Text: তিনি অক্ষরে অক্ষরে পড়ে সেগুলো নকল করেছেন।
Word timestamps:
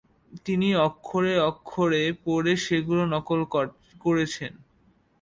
তিনি 0.45 0.67
অক্ষরে 0.87 1.33
অক্ষরে 1.49 2.01
পড়ে 2.23 2.53
সেগুলো 2.65 3.03
নকল 3.13 3.39
করেছেন। 4.01 4.51